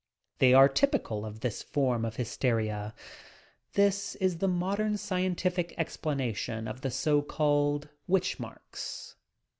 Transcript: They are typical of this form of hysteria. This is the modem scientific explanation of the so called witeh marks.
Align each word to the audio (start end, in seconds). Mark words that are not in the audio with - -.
They 0.39 0.55
are 0.55 0.67
typical 0.67 1.27
of 1.27 1.41
this 1.41 1.61
form 1.61 2.05
of 2.05 2.15
hysteria. 2.15 2.95
This 3.73 4.15
is 4.15 4.39
the 4.39 4.47
modem 4.47 4.97
scientific 4.97 5.75
explanation 5.77 6.67
of 6.67 6.81
the 6.81 6.89
so 6.89 7.21
called 7.21 7.87
witeh 8.09 8.39
marks. 8.39 9.15